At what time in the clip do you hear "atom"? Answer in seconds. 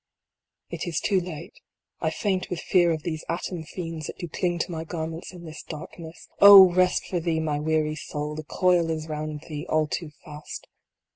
3.29-3.61